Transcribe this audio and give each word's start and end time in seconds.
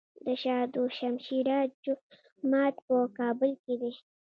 د 0.25 0.27
شاه 0.41 0.63
دوشمشیره 0.75 1.59
جومات 1.83 2.75
په 2.87 2.97
کابل 3.17 3.51
کې 3.63 3.73
دی 3.81 3.91